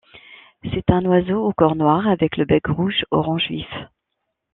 C'est 0.73 0.89
un 0.89 1.05
oiseau 1.05 1.45
au 1.45 1.53
corps 1.53 1.75
noir 1.75 2.07
avec 2.07 2.35
le 2.37 2.45
bec 2.45 2.65
rouge-orange 2.65 3.47
vif. 3.51 3.69